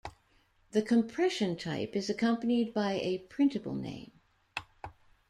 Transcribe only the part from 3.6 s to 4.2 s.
name.